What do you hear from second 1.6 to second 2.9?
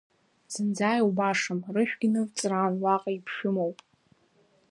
рышәгьы нывҵраан,